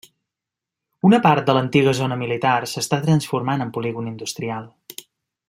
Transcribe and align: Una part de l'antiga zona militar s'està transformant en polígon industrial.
Una 1.09 1.19
part 1.25 1.45
de 1.51 1.55
l'antiga 1.57 1.93
zona 1.99 2.17
militar 2.23 2.55
s'està 2.73 2.99
transformant 3.05 3.63
en 3.67 3.75
polígon 3.77 4.09
industrial. 4.15 4.67